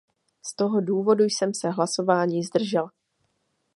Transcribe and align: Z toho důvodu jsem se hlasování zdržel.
Z 0.45 0.55
toho 0.55 0.81
důvodu 0.81 1.23
jsem 1.23 1.53
se 1.53 1.69
hlasování 1.69 2.43
zdržel. 2.43 2.89